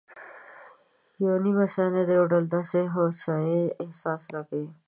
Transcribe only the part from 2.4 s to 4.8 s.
داسې هوسایي احساس راکوي.